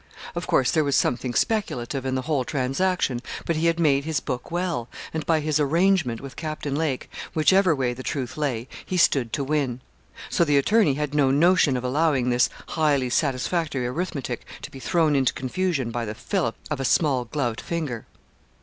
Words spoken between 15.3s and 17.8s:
confusion by the fillip of a small gloved